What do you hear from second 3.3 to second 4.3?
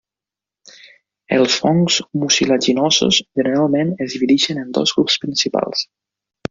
generalment es